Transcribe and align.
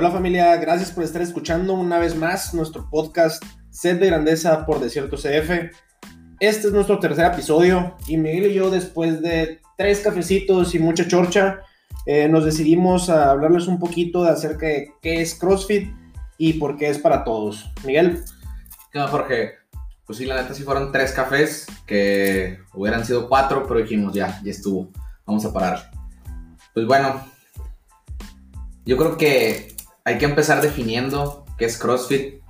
Hola 0.00 0.12
familia, 0.12 0.54
gracias 0.58 0.92
por 0.92 1.02
estar 1.02 1.22
escuchando 1.22 1.74
una 1.74 1.98
vez 1.98 2.14
más 2.14 2.54
nuestro 2.54 2.88
podcast 2.88 3.42
Set 3.68 3.98
de 3.98 4.06
Grandeza 4.06 4.64
por 4.64 4.78
Desierto 4.78 5.16
CF. 5.16 5.74
Este 6.38 6.68
es 6.68 6.72
nuestro 6.72 7.00
tercer 7.00 7.32
episodio 7.32 7.96
y 8.06 8.16
Miguel 8.16 8.52
y 8.52 8.54
yo 8.54 8.70
después 8.70 9.20
de 9.20 9.60
tres 9.76 9.98
cafecitos 9.98 10.76
y 10.76 10.78
mucha 10.78 11.08
chorcha 11.08 11.62
eh, 12.06 12.28
nos 12.28 12.44
decidimos 12.44 13.10
a 13.10 13.32
hablarles 13.32 13.66
un 13.66 13.80
poquito 13.80 14.22
de 14.22 14.30
acerca 14.30 14.66
de 14.66 14.92
qué 15.02 15.20
es 15.20 15.34
CrossFit 15.34 15.92
y 16.36 16.52
por 16.52 16.76
qué 16.76 16.90
es 16.90 17.00
para 17.00 17.24
todos. 17.24 17.68
Miguel. 17.84 18.22
¿Qué 18.92 19.00
onda, 19.00 19.10
Jorge? 19.10 19.54
Pues 20.06 20.18
sí, 20.18 20.26
la 20.26 20.40
neta 20.40 20.54
sí 20.54 20.62
fueron 20.62 20.92
tres 20.92 21.10
cafés 21.10 21.66
que 21.86 22.60
hubieran 22.72 23.04
sido 23.04 23.28
cuatro, 23.28 23.66
pero 23.66 23.80
dijimos 23.80 24.14
ya, 24.14 24.40
ya 24.44 24.52
estuvo, 24.52 24.92
vamos 25.26 25.44
a 25.44 25.52
parar. 25.52 25.90
Pues 26.72 26.86
bueno, 26.86 27.20
yo 28.84 28.96
creo 28.96 29.16
que 29.16 29.76
hay 30.08 30.16
que 30.16 30.24
empezar 30.24 30.62
definiendo 30.62 31.44
qué 31.58 31.66
es 31.66 31.76
CrossFit. 31.76 32.40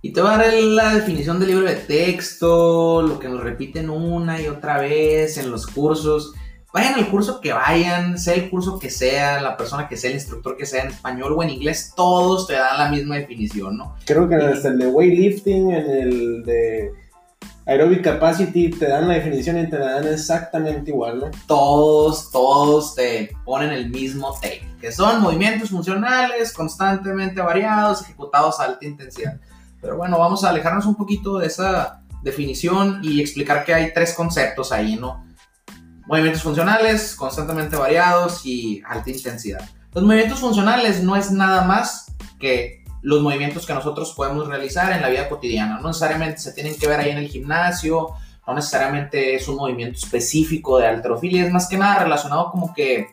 Y 0.00 0.12
te 0.12 0.22
voy 0.22 0.30
a 0.30 0.38
dar 0.38 0.54
la 0.54 0.94
definición 0.94 1.38
del 1.38 1.50
libro 1.50 1.66
de 1.66 1.76
texto, 1.76 3.02
lo 3.02 3.18
que 3.18 3.28
nos 3.28 3.40
repiten 3.40 3.90
una 3.90 4.40
y 4.40 4.48
otra 4.48 4.80
vez 4.80 5.36
en 5.36 5.50
los 5.50 5.66
cursos. 5.66 6.32
Vayan 6.72 6.94
al 6.94 7.10
curso 7.10 7.42
que 7.42 7.52
vayan, 7.52 8.18
sea 8.18 8.34
el 8.34 8.48
curso 8.48 8.78
que 8.78 8.88
sea, 8.88 9.42
la 9.42 9.58
persona 9.58 9.88
que 9.88 9.98
sea, 9.98 10.08
el 10.08 10.16
instructor 10.16 10.56
que 10.56 10.64
sea 10.64 10.84
en 10.84 10.88
español 10.88 11.34
o 11.36 11.42
en 11.42 11.50
inglés, 11.50 11.92
todos 11.94 12.46
te 12.46 12.54
dan 12.54 12.78
la 12.78 12.88
misma 12.88 13.16
definición, 13.16 13.76
¿no? 13.76 13.94
Creo 14.06 14.26
que 14.26 14.36
en 14.36 14.40
el 14.40 14.78
de 14.78 14.86
weightlifting, 14.86 15.70
en 15.70 15.90
el 15.90 16.42
de 16.44 16.92
aerobic 17.66 18.02
capacity, 18.02 18.70
te 18.70 18.88
dan 18.88 19.08
la 19.08 19.14
definición 19.14 19.58
y 19.58 19.68
te 19.68 19.78
la 19.78 19.92
dan 19.92 20.08
exactamente 20.08 20.90
igual, 20.90 21.20
¿no? 21.20 21.30
Todos, 21.46 22.30
todos 22.30 22.94
te 22.94 23.30
ponen 23.44 23.70
el 23.70 23.90
mismo 23.90 24.34
take 24.40 24.72
que 24.82 24.90
son 24.90 25.22
movimientos 25.22 25.70
funcionales 25.70 26.52
constantemente 26.52 27.40
variados, 27.40 28.02
ejecutados 28.02 28.58
a 28.58 28.64
alta 28.64 28.84
intensidad. 28.84 29.38
Pero 29.80 29.96
bueno, 29.96 30.18
vamos 30.18 30.42
a 30.42 30.50
alejarnos 30.50 30.86
un 30.86 30.96
poquito 30.96 31.38
de 31.38 31.46
esa 31.46 32.02
definición 32.24 32.98
y 33.00 33.20
explicar 33.20 33.64
que 33.64 33.72
hay 33.72 33.94
tres 33.94 34.12
conceptos 34.12 34.72
ahí, 34.72 34.96
¿no? 34.96 35.24
Movimientos 36.06 36.42
funcionales, 36.42 37.14
constantemente 37.14 37.76
variados 37.76 38.44
y 38.44 38.82
alta 38.84 39.08
intensidad. 39.08 39.60
Los 39.94 40.02
movimientos 40.02 40.40
funcionales 40.40 41.00
no 41.04 41.14
es 41.14 41.30
nada 41.30 41.62
más 41.62 42.06
que 42.40 42.81
los 43.02 43.20
movimientos 43.20 43.66
que 43.66 43.74
nosotros 43.74 44.12
podemos 44.16 44.48
realizar 44.48 44.92
en 44.92 45.02
la 45.02 45.08
vida 45.08 45.28
cotidiana. 45.28 45.78
No 45.80 45.88
necesariamente 45.88 46.38
se 46.38 46.52
tienen 46.52 46.76
que 46.76 46.86
ver 46.86 47.00
ahí 47.00 47.10
en 47.10 47.18
el 47.18 47.28
gimnasio, 47.28 48.10
no 48.46 48.54
necesariamente 48.54 49.34
es 49.34 49.46
un 49.48 49.56
movimiento 49.56 49.98
específico 49.98 50.78
de 50.78 50.86
alterofilia, 50.86 51.44
es 51.44 51.52
más 51.52 51.68
que 51.68 51.76
nada 51.76 52.04
relacionado 52.04 52.50
como 52.50 52.72
que 52.74 53.08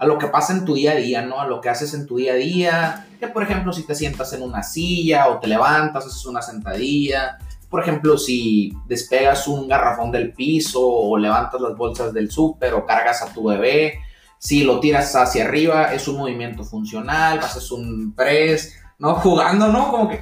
a 0.00 0.06
lo 0.06 0.16
que 0.18 0.28
pasa 0.28 0.54
en 0.54 0.64
tu 0.64 0.74
día 0.74 0.92
a 0.92 0.94
día, 0.94 1.22
¿no? 1.22 1.40
A 1.40 1.46
lo 1.46 1.60
que 1.60 1.68
haces 1.68 1.92
en 1.92 2.06
tu 2.06 2.16
día 2.16 2.32
a 2.32 2.36
día. 2.36 3.06
Que, 3.20 3.28
por 3.28 3.42
ejemplo, 3.42 3.70
si 3.70 3.82
te 3.82 3.94
sientas 3.94 4.32
en 4.32 4.42
una 4.42 4.62
silla 4.62 5.28
o 5.28 5.38
te 5.38 5.46
levantas, 5.46 6.06
haces 6.06 6.24
una 6.24 6.40
sentadilla. 6.40 7.36
Por 7.68 7.82
ejemplo, 7.82 8.16
si 8.16 8.72
despegas 8.86 9.46
un 9.46 9.68
garrafón 9.68 10.10
del 10.10 10.32
piso 10.32 10.80
o 10.82 11.18
levantas 11.18 11.60
las 11.60 11.76
bolsas 11.76 12.14
del 12.14 12.30
súper 12.30 12.72
o 12.72 12.86
cargas 12.86 13.20
a 13.20 13.30
tu 13.32 13.48
bebé. 13.48 14.00
Si 14.38 14.64
lo 14.64 14.80
tiras 14.80 15.14
hacia 15.14 15.44
arriba, 15.44 15.92
es 15.92 16.08
un 16.08 16.16
movimiento 16.16 16.64
funcional, 16.64 17.38
haces 17.40 17.70
un 17.70 18.14
press, 18.14 18.74
¿no? 19.00 19.14
Jugando, 19.16 19.68
¿no? 19.68 19.90
Como 19.90 20.08
que 20.08 20.20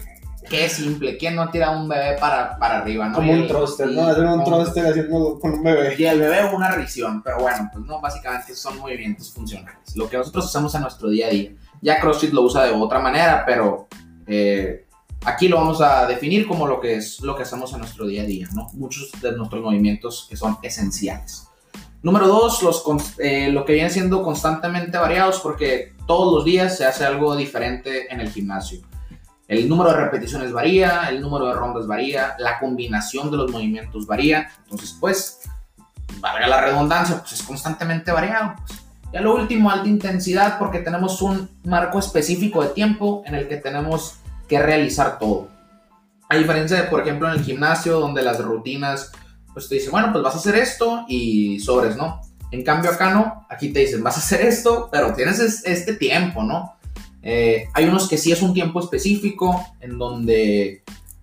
qué 0.49 0.69
simple. 0.69 1.17
¿Quién 1.17 1.37
no 1.37 1.51
tira 1.51 1.71
un 1.71 1.89
bebé 1.89 2.17
para, 2.19 2.59
para 2.59 2.79
arriba? 2.79 3.09
¿no? 3.09 3.17
Como 3.17 3.33
un 3.33 3.47
troster, 3.47 3.89
¿no? 3.89 4.07
Hacer 4.07 4.25
un 4.25 4.45
troster 4.45 4.87
haciendo 4.87 5.39
con 5.39 5.53
un 5.53 5.63
bebé. 5.63 5.95
Y 5.99 6.05
el 6.05 6.21
bebé 6.21 6.45
una 6.55 6.71
risión, 6.73 7.23
pero 7.23 7.41
bueno, 7.41 7.69
pues 7.73 7.85
no, 7.85 8.01
básicamente 8.01 8.55
son 8.55 8.79
movimientos 8.79 9.33
funcionales. 9.33 9.95
Lo 9.95 10.09
que 10.09 10.17
nosotros 10.17 10.47
hacemos 10.47 10.75
en 10.75 10.83
nuestro 10.83 11.09
día 11.11 11.27
a 11.27 11.31
día. 11.31 11.53
Ya 11.81 12.01
CrossFit 12.01 12.33
lo 12.33 12.43
usa 12.43 12.65
de 12.65 12.73
otra 12.73 12.99
manera, 12.99 13.45
pero 13.47 13.87
eh, 14.27 14.87
aquí 15.25 15.49
lo 15.49 15.59
vamos 15.59 15.81
a 15.81 16.07
definir 16.07 16.49
como 16.49 16.67
lo 16.67 16.81
que 16.81 16.97
es 16.97 17.21
lo 17.21 17.37
que 17.37 17.43
hacemos 17.43 17.73
en 17.73 17.81
nuestro 17.81 18.07
día 18.07 18.23
a 18.23 18.27
día, 18.27 18.49
¿no? 18.55 18.69
Muchos 18.73 19.11
de 19.21 19.33
nuestros 19.33 19.63
movimientos 19.63 20.27
que 20.29 20.37
son 20.37 20.59
esenciales. 20.63 21.45
Número 22.03 22.29
dos, 22.29 22.63
los, 22.63 22.85
eh, 23.19 23.51
lo 23.51 23.65
que 23.65 23.75
viene 23.75 23.91
siendo 23.91 24.23
constantemente 24.23 24.99
variados 24.99 25.41
porque 25.41 25.93
todos 26.09 26.35
los 26.35 26.45
días 26.45 26.77
se 26.77 26.87
hace 26.87 27.05
algo 27.05 27.37
diferente 27.37 28.13
en 28.13 28.21
el 28.21 28.31
gimnasio. 28.31 28.81
El 29.47 29.69
número 29.69 29.91
de 29.91 29.99
repeticiones 29.99 30.53
varía, 30.53 31.09
el 31.11 31.21
número 31.21 31.47
de 31.47 31.53
rondas 31.53 31.87
varía, 31.87 32.35
la 32.39 32.59
combinación 32.59 33.31
de 33.31 33.37
los 33.37 33.51
movimientos 33.51 34.07
varía. 34.07 34.49
Entonces, 34.65 34.97
pues, 34.99 35.41
valga 36.21 36.49
la 36.49 36.63
redundancia, 36.63 37.19
pues 37.19 37.33
es 37.33 37.43
constantemente 37.43 38.11
variado. 38.11 38.55
Pues. 38.57 38.81
Ya 39.13 39.21
lo 39.21 39.35
último, 39.35 39.71
alta 39.71 39.87
intensidad, 39.89 40.59
porque 40.59 40.79
tenemos 40.79 41.21
un 41.21 41.51
marco 41.65 41.99
específico 41.99 42.63
de 42.63 42.71
tiempo 42.71 43.23
en 43.27 43.35
el 43.35 43.47
que 43.47 43.59
tenemos 43.59 44.19
que 44.49 44.61
realizar 44.61 45.19
todo. 45.19 45.49
A 46.31 46.37
diferencia 46.37 46.79
de, 46.79 46.89
por 46.89 47.03
ejemplo, 47.03 47.29
en 47.29 47.39
el 47.39 47.45
gimnasio, 47.45 48.01
donde 48.01 48.23
las 48.23 48.43
rutinas, 48.43 49.13
pues 49.53 49.69
te 49.69 49.75
dicen, 49.75 49.91
bueno, 49.91 50.11
pues 50.11 50.25
vas 50.25 50.35
a 50.35 50.39
hacer 50.39 50.57
esto 50.57 51.05
y 51.07 51.61
sobres, 51.61 51.97
¿no? 51.97 52.21
En 52.51 52.65
cambio 52.65 52.91
acá 52.91 53.13
no, 53.13 53.47
aquí 53.51 53.73
te 53.73 53.81
dicen, 53.81 54.03
vas 54.03 54.17
a 54.17 54.21
hacer 54.21 54.41
esto, 54.43 54.89
pero 54.91 55.13
tienes 55.13 55.39
este 55.65 55.95
tiempo, 55.95 56.43
¿no? 56.43 56.77
Eh, 57.23 57.69
hay 57.75 57.85
unos 57.85 58.09
que 58.09 58.17
sí 58.17 58.33
es 58.33 58.43
un 58.43 58.55
tiempo 58.55 58.81
específico 58.81 59.67
en 59.81 59.99
donde 59.99 60.83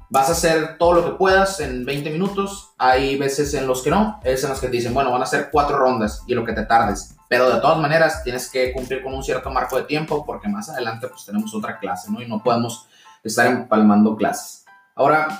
vas 0.09 0.29
a 0.29 0.33
hacer 0.33 0.77
todo 0.77 0.93
lo 0.93 1.05
que 1.05 1.17
puedas 1.17 1.59
en 1.59 1.85
20 1.85 2.09
minutos. 2.11 2.73
Hay 2.77 3.17
veces 3.17 3.53
en 3.53 3.67
los 3.67 3.81
que 3.81 3.89
no, 3.89 4.19
es 4.23 4.43
en 4.43 4.49
los 4.49 4.59
que 4.59 4.67
te 4.67 4.73
dicen, 4.77 4.93
bueno, 4.93 5.11
van 5.11 5.23
a 5.23 5.25
ser 5.25 5.49
cuatro 5.51 5.77
rondas 5.77 6.23
y 6.27 6.35
lo 6.35 6.45
que 6.45 6.53
te 6.53 6.65
tardes. 6.65 7.15
Pero 7.27 7.49
de 7.49 7.59
todas 7.59 7.79
maneras 7.79 8.23
tienes 8.23 8.49
que 8.49 8.71
cumplir 8.71 9.01
con 9.01 9.13
un 9.13 9.23
cierto 9.23 9.49
marco 9.49 9.77
de 9.77 9.83
tiempo 9.83 10.25
porque 10.25 10.47
más 10.47 10.69
adelante 10.69 11.07
pues 11.07 11.25
tenemos 11.25 11.53
otra 11.55 11.79
clase, 11.79 12.11
¿no? 12.11 12.21
Y 12.21 12.27
no 12.27 12.43
podemos 12.43 12.87
estar 13.23 13.47
empalmando 13.47 14.15
clases. 14.15 14.63
Ahora, 14.95 15.39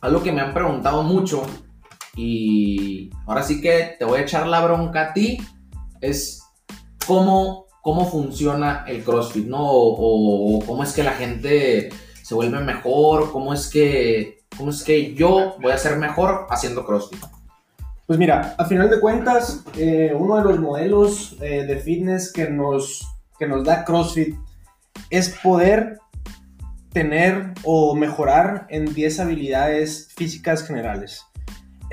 algo 0.00 0.22
que 0.22 0.32
me 0.32 0.40
han 0.40 0.52
preguntado 0.52 1.02
mucho 1.04 1.46
y 2.16 3.10
ahora 3.26 3.42
sí 3.42 3.60
que 3.60 3.96
te 3.98 4.04
voy 4.04 4.20
a 4.20 4.22
echar 4.22 4.46
la 4.46 4.64
bronca 4.64 5.08
a 5.08 5.12
ti 5.12 5.38
es 6.00 6.42
cómo 7.06 7.62
cómo 7.82 8.08
funciona 8.08 8.84
el 8.86 9.02
CrossFit, 9.04 9.46
¿no? 9.46 9.60
O, 9.60 10.64
cómo 10.64 10.82
es 10.84 10.92
que 10.92 11.02
la 11.02 11.12
gente 11.12 11.90
se 12.22 12.34
vuelve 12.34 12.60
mejor, 12.60 13.30
cómo 13.32 13.52
es 13.52 13.68
que, 13.68 14.44
cómo 14.56 14.70
es 14.70 14.82
que 14.82 15.14
yo 15.14 15.56
voy 15.60 15.72
a 15.72 15.78
ser 15.78 15.98
mejor 15.98 16.46
haciendo 16.48 16.86
CrossFit. 16.86 17.22
Pues 18.06 18.18
mira, 18.18 18.54
a 18.56 18.64
final 18.64 18.88
de 18.88 19.00
cuentas, 19.00 19.64
eh, 19.76 20.12
uno 20.16 20.36
de 20.36 20.44
los 20.44 20.60
modelos 20.60 21.36
eh, 21.40 21.66
de 21.66 21.76
fitness 21.76 22.32
que 22.32 22.48
nos, 22.48 23.06
que 23.38 23.46
nos 23.46 23.64
da 23.64 23.84
CrossFit 23.84 24.36
es 25.10 25.30
poder 25.42 25.98
tener 26.92 27.52
o 27.64 27.96
mejorar 27.96 28.66
en 28.70 28.94
10 28.94 29.20
habilidades 29.20 30.08
físicas 30.14 30.64
generales. 30.64 31.22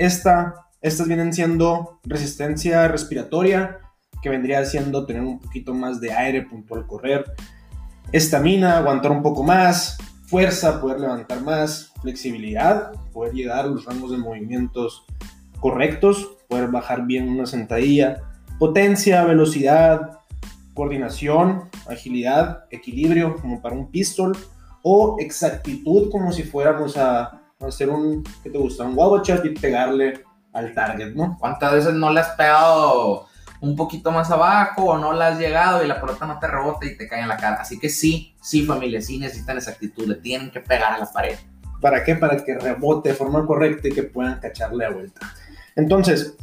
Esta, 0.00 0.54
estas 0.80 1.08
vienen 1.08 1.30
siendo 1.30 2.00
resistencia 2.04 2.88
respiratoria, 2.88 3.80
que 4.22 4.30
vendría 4.30 4.64
siendo 4.64 5.04
tener 5.04 5.20
un 5.20 5.38
poquito 5.38 5.74
más 5.74 6.00
de 6.00 6.10
aire 6.10 6.40
puntual 6.40 6.86
correr, 6.86 7.26
estamina, 8.10 8.78
aguantar 8.78 9.10
un 9.10 9.22
poco 9.22 9.42
más, 9.42 9.98
fuerza, 10.24 10.80
poder 10.80 11.00
levantar 11.00 11.42
más, 11.42 11.92
flexibilidad, 12.00 12.92
poder 13.12 13.34
llegar 13.34 13.66
a 13.66 13.68
los 13.68 13.84
rangos 13.84 14.10
de 14.10 14.16
movimientos 14.16 15.04
correctos, 15.60 16.38
poder 16.48 16.68
bajar 16.68 17.04
bien 17.04 17.28
una 17.28 17.44
sentadilla, 17.44 18.22
potencia, 18.58 19.22
velocidad, 19.24 20.20
coordinación, 20.72 21.68
agilidad, 21.86 22.64
equilibrio 22.70 23.36
como 23.36 23.60
para 23.60 23.76
un 23.76 23.90
pistol 23.90 24.34
o 24.82 25.16
exactitud 25.20 26.10
como 26.10 26.32
si 26.32 26.42
fuéramos 26.42 26.96
a, 26.96 27.39
hacer 27.60 27.90
un, 27.90 28.24
¿qué 28.42 28.50
te 28.50 28.58
gusta? 28.58 28.84
Un 28.84 28.96
wobble 28.96 29.22
chat 29.22 29.44
y 29.44 29.50
pegarle 29.50 30.24
al 30.52 30.74
target, 30.74 31.14
¿no? 31.14 31.36
¿Cuántas 31.38 31.72
veces 31.72 31.94
no 31.94 32.12
le 32.12 32.20
has 32.20 32.30
pegado 32.30 33.28
un 33.60 33.76
poquito 33.76 34.10
más 34.10 34.30
abajo 34.30 34.84
o 34.84 34.98
no 34.98 35.12
la 35.12 35.28
has 35.28 35.38
llegado 35.38 35.84
y 35.84 35.88
la 35.88 36.00
pelota 36.00 36.26
no 36.26 36.38
te 36.38 36.46
rebota 36.46 36.86
y 36.86 36.96
te 36.96 37.06
cae 37.06 37.20
en 37.20 37.28
la 37.28 37.36
cara. 37.36 37.56
Así 37.56 37.78
que 37.78 37.88
sí, 37.88 38.34
sí 38.40 38.64
familia, 38.64 39.02
sí 39.02 39.18
necesitan 39.18 39.58
esa 39.58 39.72
actitud, 39.72 40.06
le 40.06 40.14
tienen 40.16 40.50
que 40.50 40.60
pegar 40.60 40.94
a 40.94 40.98
la 40.98 41.06
pared. 41.06 41.36
¿Para 41.80 42.02
qué? 42.02 42.14
Para 42.14 42.42
que 42.42 42.58
rebote 42.58 43.10
de 43.10 43.14
forma 43.14 43.46
correcta 43.46 43.88
y 43.88 43.92
que 43.92 44.02
puedan 44.02 44.40
cacharle 44.40 44.86
a 44.86 44.90
vuelta. 44.90 45.20
Entonces, 45.76 46.36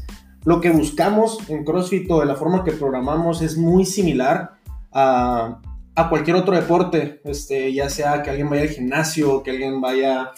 lo 0.45 0.61
que 0.61 0.69
buscamos 0.69 1.37
en 1.49 1.63
CrossFit 1.63 2.09
o 2.11 2.19
de 2.19 2.25
la 2.25 2.35
forma 2.35 2.63
que 2.63 2.71
programamos 2.71 3.41
es 3.41 3.57
muy 3.57 3.85
similar 3.85 4.53
a, 4.93 5.59
a 5.95 6.09
cualquier 6.09 6.37
otro 6.37 6.55
deporte, 6.55 7.21
este, 7.23 7.73
ya 7.73 7.89
sea 7.89 8.21
que 8.21 8.29
alguien 8.29 8.49
vaya 8.49 8.63
al 8.63 8.69
gimnasio, 8.69 9.43
que 9.43 9.51
alguien 9.51 9.81
vaya, 9.81 10.31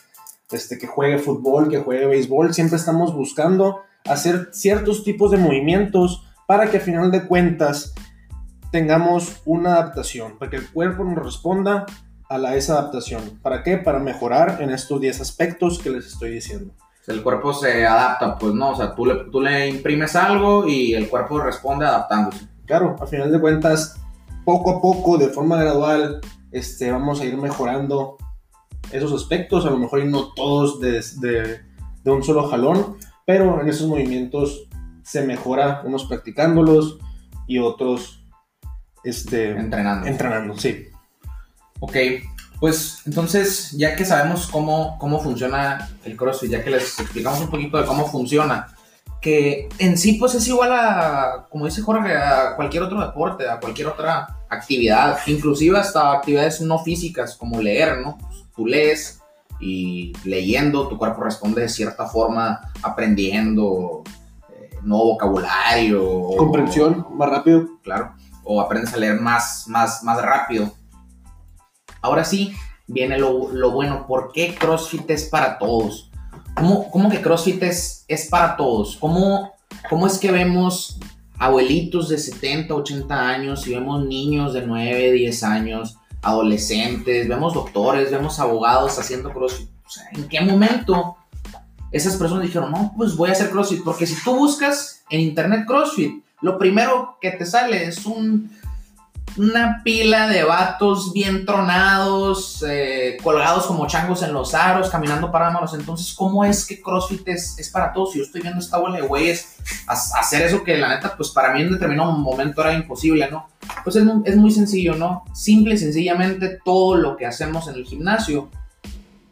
este, 0.51 0.78
que 0.78 0.88
juegue 0.88 1.19
fútbol, 1.19 1.69
que 1.69 1.80
juegue 1.80 2.07
béisbol, 2.07 2.54
siempre 2.54 2.78
estamos 2.78 3.13
buscando 3.13 3.81
hacer 4.06 4.50
ciertos 4.51 5.04
tipos 5.04 5.31
de 5.31 5.38
movimientos 5.38 6.25
para 6.48 6.69
que 6.72 6.78
a 6.78 6.81
final 6.81 7.12
de 7.12 7.28
cuentas 7.28 7.94
tengamos 8.72 9.42
una 9.46 9.74
adaptación, 9.74 10.38
para 10.38 10.51
que 10.51 10.57
el 10.57 10.69
cuerpo 10.69 11.04
nos 11.04 11.24
responda 11.24 11.86
a 12.28 12.38
la, 12.38 12.56
esa 12.56 12.74
adaptación. 12.74 13.40
¿Para 13.42 13.63
qué? 13.63 13.78
Para 13.78 14.00
mejorar 14.00 14.57
en 14.62 14.69
estos 14.69 15.01
10 15.01 15.22
aspectos 15.22 15.80
que 15.80 15.90
les 15.90 16.06
estoy 16.07 16.31
diciendo. 16.31 16.74
El 17.07 17.24
cuerpo 17.24 17.54
se 17.54 17.88
adapta, 17.88 18.38
pues 18.38 18.54
no, 18.54 18.72
o 18.72 18.75
sea, 18.75 18.94
tú 18.94 19.06
le, 19.06 19.16
tú 19.31 19.42
le 19.42 19.68
imprimes 19.68 20.16
algo 20.16 20.68
y 20.68 20.94
el 20.94 21.10
cuerpo 21.10 21.40
responde 21.40 21.86
adaptándose. 21.86 22.48
Claro, 22.66 22.95
a 23.02 23.07
final 23.07 23.31
de 23.31 23.40
cuentas, 23.40 24.00
poco 24.45 24.78
a 24.78 24.81
poco, 24.81 25.18
de 25.18 25.30
forma 25.30 25.57
gradual, 25.57 26.22
este, 26.52 26.92
vamos 26.92 27.19
a 27.19 27.25
ir 27.25 27.36
mejorando 27.36 28.18
esos 28.91 29.13
aspectos, 29.13 29.65
a 29.65 29.69
lo 29.69 29.77
mejor 29.77 30.00
y 30.00 30.07
no 30.07 30.33
todos 30.33 30.80
de, 30.80 31.03
de, 31.18 31.59
de 32.03 32.12
un 32.12 32.24
solo 32.24 32.47
jalón, 32.47 32.97
pero 33.25 33.62
en 33.62 33.68
esos 33.68 33.88
movimientos 33.88 34.68
se 35.03 35.25
mejora 35.25 35.81
unos 35.86 36.06
practicándolos 36.06 37.00
y 37.47 37.59
otros 37.59 38.24
este, 39.03 39.51
Entrenando. 39.51 40.07
entrenando, 40.07 40.57
sí. 40.57 40.88
Ok, 41.80 41.95
pues 42.59 43.01
entonces, 43.06 43.71
ya 43.71 43.95
que 43.95 44.06
sabemos 44.06 44.47
cómo, 44.47 44.97
cómo 45.00 45.19
funciona 45.19 45.89
el 46.03 46.18
CrossFit, 46.18 46.51
ya 46.51 46.63
que 46.63 46.71
les 46.71 47.00
explicamos 47.00 47.39
un 47.39 47.50
poquito 47.50 47.77
de 47.77 47.85
cómo 47.85 48.06
funciona, 48.07 48.68
que 49.21 49.69
en 49.80 49.97
sí 49.97 50.13
pues 50.13 50.35
es 50.35 50.47
igual 50.47 50.71
a, 50.74 51.47
como 51.50 51.65
dice 51.65 51.81
Jorge, 51.81 52.15
a 52.15 52.56
cualquier 52.56 52.83
otro 52.83 53.01
deporte, 53.01 53.50
a 53.50 53.59
cualquier 53.59 53.88
otra 53.88 54.38
actividad, 54.50 55.19
inclusive 55.27 55.77
hasta 55.77 56.12
actividades 56.12 56.62
no 56.62 56.80
físicas 56.80 57.35
como 57.35 57.62
leer, 57.62 58.00
¿no? 58.00 58.18
Tú 58.59 58.65
lees 58.65 59.21
y 59.61 60.11
leyendo 60.25 60.89
tu 60.89 60.97
cuerpo 60.97 61.23
responde 61.23 61.61
de 61.61 61.69
cierta 61.69 62.07
forma, 62.07 62.59
aprendiendo 62.83 64.03
eh, 64.53 64.69
nuevo 64.83 65.13
vocabulario. 65.13 66.06
o- 66.06 66.35
Comprensión, 66.35 67.06
más 67.13 67.29
rápido. 67.29 67.65
claro, 67.81 68.11
o 68.44 68.59
aprendes 68.59 68.94
a 68.94 68.97
leer 68.97 69.21
más, 69.21 69.63
más, 69.69 70.03
más 70.03 70.21
rápido. 70.21 70.73
Ahora 72.01 72.25
sí, 72.25 72.51
viene 72.85 73.17
lo, 73.17 73.50
lo 73.53 73.71
bueno, 73.71 74.06
¿por 74.07 74.33
qué 74.33 74.53
CrossFit 74.56 75.09
es 75.09 75.29
para 75.29 75.57
todos? 75.57 76.11
¿Cómo, 76.56 76.91
cómo 76.91 77.09
que 77.09 77.21
CrossFit 77.21 77.63
es, 77.63 78.03
es 78.09 78.27
para 78.29 78.57
todos? 78.57 78.97
¿Cómo, 78.97 79.53
¿Cómo 79.89 80.06
es 80.06 80.17
que 80.17 80.33
vemos 80.33 81.00
abuelitos 81.38 82.09
de 82.09 82.17
70, 82.17 82.73
80 82.75 83.15
años 83.29 83.65
y 83.67 83.73
vemos 83.73 84.06
niños 84.06 84.53
de 84.53 84.63
9, 84.67 85.13
10 85.13 85.44
años, 85.44 85.95
adolescentes, 86.21 87.27
vemos 87.27 87.54
doctores, 87.54 88.12
vemos 88.12 88.39
abogados 88.39 88.98
haciendo 89.00 89.31
CrossFit? 89.31 89.69
¿en 90.13 90.27
qué 90.27 90.42
momento 90.42 91.18
esas 91.92 92.16
personas 92.18 92.44
dijeron, 92.44 92.71
no, 92.71 92.94
pues 92.95 93.16
voy 93.16 93.30
a 93.30 93.33
hacer 93.33 93.50
CrossFit? 93.50 93.83
Porque 93.83 94.06
si 94.06 94.21
tú 94.24 94.36
buscas 94.36 95.04
en 95.10 95.21
internet 95.21 95.66
CrossFit, 95.66 96.24
lo 96.42 96.57
primero 96.57 97.18
que 97.19 97.31
te 97.31 97.45
sale 97.45 97.86
es 97.86 98.06
un, 98.06 98.51
una 99.38 99.81
pila 99.84 100.28
de 100.28 100.44
vatos 100.44 101.14
bien 101.14 101.46
tronados, 101.46 102.64
eh, 102.68 103.18
colgados 103.24 103.66
como 103.66 103.88
changos 103.88 104.24
en 104.24 104.34
los 104.34 104.54
aros, 104.54 104.90
caminando 104.90 105.31
para 105.31 105.50
manos. 105.50 105.74
Entonces, 105.74 106.14
¿cómo 106.14 106.44
es 106.44 106.66
que 106.66 106.81
CrossFit 106.81 107.28
es, 107.28 107.58
es 107.58 107.70
para 107.70 107.94
todos? 107.94 108.12
Si 108.12 108.20
yo 108.20 108.26
estoy 108.26 108.42
viendo 108.42 108.60
esta 108.60 108.78
bola 108.78 108.98
de 108.98 109.08
güeyes 109.08 109.58
hacer 109.88 110.42
eso 110.42 110.64
que 110.64 110.78
la 110.78 110.90
neta, 110.90 111.16
pues 111.16 111.30
para 111.30 111.54
mí 111.54 111.62
en 111.62 111.72
determinado 111.72 112.12
momento 112.12 112.62
era 112.62 112.74
imposible, 112.74 113.30
¿no? 113.30 113.48
Pues 113.84 113.96
es, 113.96 114.04
es 114.26 114.36
muy 114.36 114.52
sencillo, 114.52 114.96
¿no? 114.96 115.24
Simple 115.34 115.76
y 115.76 115.78
sencillamente 115.78 116.60
todo 116.64 116.96
lo 116.96 117.16
que 117.16 117.26
hacemos 117.26 117.68
en 117.68 117.76
el 117.76 117.86
gimnasio, 117.86 118.50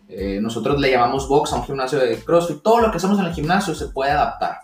eh, 0.09 0.39
nosotros 0.41 0.79
le 0.79 0.91
llamamos 0.91 1.27
box 1.27 1.51
a 1.51 1.57
un 1.57 1.63
gimnasio 1.63 1.99
de 1.99 2.17
CrossFit, 2.23 2.61
todo 2.61 2.79
lo 2.79 2.91
que 2.91 2.97
hacemos 2.97 3.19
en 3.19 3.25
el 3.25 3.33
gimnasio 3.33 3.75
se 3.75 3.87
puede 3.87 4.11
adaptar. 4.11 4.61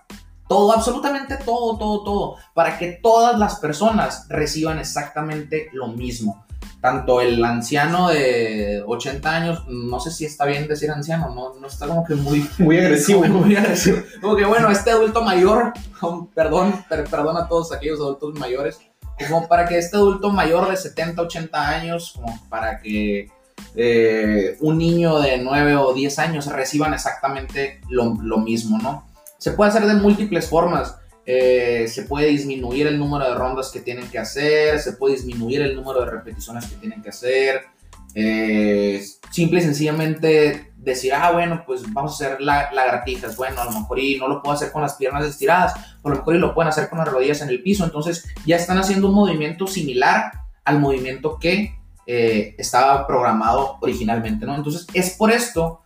Todo, 0.54 0.72
absolutamente 0.74 1.38
todo, 1.38 1.78
todo, 1.78 2.04
todo, 2.04 2.36
para 2.54 2.78
que 2.78 3.00
todas 3.02 3.40
las 3.40 3.56
personas 3.60 4.28
reciban 4.30 4.78
exactamente 4.80 5.70
lo 5.74 5.88
mismo. 5.88 6.46
Tanto 6.80 7.22
el 7.22 7.44
anciano 7.44 8.10
de 8.10 8.84
80 8.86 9.30
años, 9.36 9.64
no 9.68 10.00
sé 10.00 10.12
si 10.12 10.26
está 10.26 10.46
bien 10.46 10.68
decir 10.68 10.92
anciano, 10.92 11.34
no, 11.34 11.54
no 11.60 11.66
está 11.68 11.88
como 11.88 12.04
que 12.06 12.14
muy, 12.16 12.48
Muy 12.60 12.78
agresivo. 12.78 13.22
como 13.22 13.40
muy 13.46 13.56
agresivo. 13.56 13.98
Como 14.22 14.36
que 14.36 14.46
bueno, 14.46 14.70
este 14.70 14.92
adulto 14.92 15.24
mayor, 15.24 15.74
um, 16.02 16.28
perdón, 16.28 16.84
per- 16.90 17.06
perdón 17.10 17.38
a 17.38 17.48
todos 17.48 17.72
aquellos 17.72 18.00
adultos 18.00 18.38
mayores, 18.38 18.80
como 19.30 19.48
para 19.48 19.66
que 19.66 19.78
este 19.78 19.96
adulto 19.98 20.30
mayor 20.30 20.70
de 20.70 20.76
70, 20.78 21.22
80 21.22 21.68
años, 21.70 22.14
como 22.16 22.38
para 22.50 22.80
que 22.80 23.32
eh, 23.76 24.58
un 24.60 24.78
niño 24.78 25.20
de 25.20 25.38
9 25.38 25.76
o 25.78 25.94
10 25.94 26.20
años 26.20 26.46
reciban 26.48 26.94
exactamente 26.94 27.80
lo, 27.90 28.14
lo 28.22 28.38
mismo, 28.40 28.78
¿no? 28.78 29.08
Se 29.44 29.52
puede 29.52 29.72
hacer 29.72 29.86
de 29.86 29.96
múltiples 29.96 30.48
formas. 30.48 30.96
Eh, 31.26 31.86
se 31.90 32.04
puede 32.04 32.28
disminuir 32.28 32.88
el 32.88 32.98
número 32.98 33.26
de 33.28 33.36
rondas 33.36 33.72
que 33.72 33.82
tienen 33.82 34.08
que 34.10 34.18
hacer, 34.18 34.80
se 34.80 34.94
puede 34.94 35.16
disminuir 35.16 35.62
el 35.62 35.76
número 35.76 36.00
de 36.00 36.12
repeticiones 36.12 36.66
que 36.66 36.78
tienen 36.78 37.02
que 37.04 37.10
hacer. 37.10 37.64
Eh, 38.16 39.04
simple 39.32 39.60
y 39.60 39.64
sencillamente 39.64 40.72
decir, 40.78 41.14
ah, 41.14 41.32
bueno, 41.34 41.64
pues 41.66 41.82
vamos 41.92 42.12
a 42.22 42.26
hacer 42.26 42.40
la- 42.42 42.72
lagartijas. 42.72 43.36
Bueno, 43.36 43.60
a 43.60 43.66
lo 43.66 43.72
mejor 43.72 44.00
y 44.00 44.18
no 44.18 44.30
lo 44.30 44.42
puedo 44.42 44.56
hacer 44.56 44.72
con 44.72 44.82
las 44.82 44.94
piernas 44.94 45.26
estiradas, 45.26 45.74
a 45.76 46.10
lo 46.10 46.16
mejor 46.16 46.36
y 46.36 46.40
lo 46.40 46.54
pueden 46.54 46.70
hacer 46.70 46.88
con 46.90 47.00
las 47.00 47.10
rodillas 47.10 47.42
en 47.42 47.50
el 47.50 47.62
piso. 47.62 47.84
Entonces 47.84 48.26
ya 48.46 48.56
están 48.56 48.78
haciendo 48.78 49.10
un 49.10 49.16
movimiento 49.16 49.68
similar 49.68 50.32
al 50.64 50.80
movimiento 50.80 51.38
que 51.38 51.76
eh, 52.08 52.56
estaba 52.58 53.06
programado 53.08 53.78
originalmente, 53.82 54.46
¿no? 54.46 54.56
Entonces 54.56 54.88
es 54.94 55.18
por 55.18 55.32
esto 55.32 55.82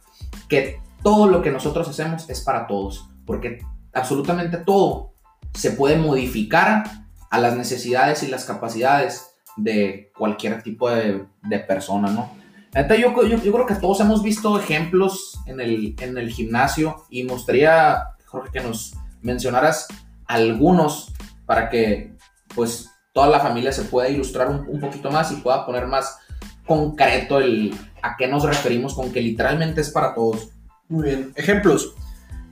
que 0.48 0.80
todo 1.02 1.26
lo 1.26 1.42
que 1.42 1.50
nosotros 1.50 1.88
hacemos 1.90 2.30
es 2.30 2.42
para 2.42 2.68
todos, 2.68 3.10
porque 3.28 3.60
absolutamente 3.94 4.58
todo 4.58 5.14
se 5.54 5.72
puede 5.72 5.98
modificar 5.98 6.84
a 7.30 7.40
las 7.40 7.56
necesidades 7.56 8.24
y 8.24 8.28
las 8.28 8.46
capacidades 8.46 9.36
de 9.58 10.12
cualquier 10.18 10.64
tipo 10.64 10.90
de, 10.90 11.26
de 11.44 11.60
persona, 11.60 12.10
¿no? 12.10 12.32
Neta, 12.74 12.96
yo, 12.96 13.14
yo, 13.28 13.38
yo 13.38 13.52
creo 13.52 13.66
que 13.66 13.76
todos 13.76 14.00
hemos 14.00 14.24
visto 14.24 14.60
ejemplos 14.60 15.40
en 15.46 15.60
el, 15.60 15.96
en 16.00 16.18
el 16.18 16.30
gimnasio 16.30 17.06
y 17.10 17.24
me 17.24 17.34
gustaría, 17.34 18.04
Jorge, 18.26 18.52
que 18.52 18.62
nos 18.62 18.96
mencionaras 19.22 19.88
algunos 20.26 21.14
para 21.46 21.70
que 21.70 22.14
pues 22.54 22.90
toda 23.14 23.28
la 23.28 23.40
familia 23.40 23.72
se 23.72 23.84
pueda 23.84 24.10
ilustrar 24.10 24.50
un, 24.50 24.68
un 24.68 24.80
poquito 24.80 25.10
más 25.12 25.32
y 25.32 25.36
pueda 25.38 25.66
poner 25.66 25.88
más 25.88 26.20
concreto 26.66 27.40
el 27.40 27.74
a 28.02 28.16
qué 28.16 28.28
nos 28.28 28.44
referimos 28.44 28.94
con 28.94 29.12
que 29.12 29.22
literalmente 29.22 29.82
es 29.82 29.90
para 29.90 30.14
todos. 30.14 30.50
Muy 30.88 31.06
bien. 31.06 31.32
Ejemplos. 31.36 31.96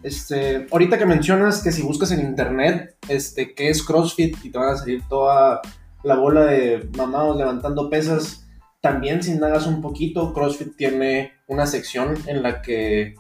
Este, 0.06 0.68
ahorita 0.72 1.00
que 1.00 1.08
mencionas 1.08 1.64
que 1.64 1.72
si 1.72 1.82
buscas 1.82 2.12
en 2.12 2.20
internet 2.20 2.96
este, 3.10 3.56
qué 3.56 3.70
es 3.70 3.82
CrossFit 3.82 4.38
y 4.46 4.52
te 4.52 4.60
van 4.60 4.76
a 4.76 4.78
salir 4.78 5.02
toda 5.10 5.62
la 6.04 6.16
bola 6.16 6.46
de 6.46 6.88
mamados 6.96 7.36
levantando 7.38 7.90
pesas, 7.90 8.46
también 8.82 9.24
si 9.24 9.32
indagas 9.32 9.66
un 9.66 9.82
poquito, 9.82 10.32
CrossFit 10.32 10.76
tiene 10.78 11.32
una 11.48 11.66
sección 11.66 12.14
en 12.28 12.44
la 12.44 12.62
que 12.62 13.16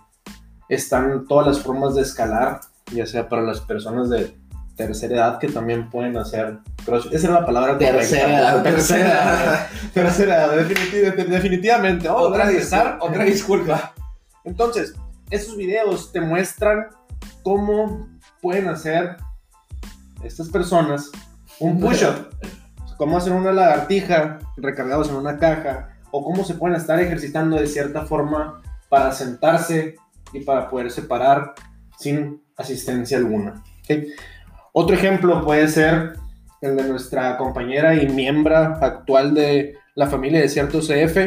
están 0.69 1.25
todas 1.25 1.47
las 1.47 1.59
formas 1.59 1.95
de 1.95 2.03
escalar, 2.03 2.59
ya 2.93 3.07
sea 3.07 3.27
para 3.29 3.41
las 3.41 3.61
personas 3.61 4.11
de 4.11 4.37
tercera 4.75 5.15
edad 5.15 5.39
que 5.39 5.47
también 5.47 5.89
pueden 5.89 6.15
hacer 6.17 6.59
CrossFit. 6.85 7.13
Esa 7.13 7.29
era 7.29 7.39
la 7.39 7.45
palabra 7.47 7.79
Tercera 7.79 8.39
edad, 8.39 8.61
Tercera 8.61 9.09
edad. 9.09 9.67
Tercera 9.91 10.35
edad, 10.35 10.57
definitiv- 10.59 11.25
definitivamente. 11.29 12.07
Vamos 12.07 12.27
Otra 12.27 12.47
otra 13.01 13.23
disculpa. 13.23 13.95
Entonces, 14.43 14.93
estos 15.29 15.57
videos 15.57 16.11
te 16.11 16.21
muestran 16.21 16.87
cómo 17.43 18.07
pueden 18.41 18.67
hacer 18.67 19.17
estas 20.23 20.49
personas 20.49 21.11
un 21.59 21.79
push-up, 21.81 22.29
cómo 22.97 23.17
hacer 23.17 23.33
una 23.33 23.51
lagartija 23.51 24.39
recargados 24.57 25.09
en 25.09 25.15
una 25.15 25.37
caja, 25.37 25.89
o 26.11 26.23
cómo 26.23 26.43
se 26.43 26.53
pueden 26.53 26.77
estar 26.77 26.99
ejercitando 26.99 27.57
de 27.57 27.67
cierta 27.67 28.05
forma 28.05 28.61
para 28.89 29.11
sentarse 29.11 29.95
y 30.31 30.41
para 30.41 30.69
poder 30.69 30.89
separar 30.89 31.53
sin 31.97 32.41
asistencia 32.55 33.17
alguna. 33.17 33.63
Otro 34.71 34.95
ejemplo 34.95 35.43
puede 35.43 35.67
ser 35.67 36.13
el 36.61 36.77
de 36.77 36.83
nuestra 36.87 37.37
compañera 37.37 37.95
y 37.95 38.07
miembro 38.07 38.55
actual 38.55 39.33
de 39.33 39.75
la 39.95 40.07
familia 40.07 40.39
de 40.39 40.49
cierto 40.49 40.79
CF, 40.79 41.17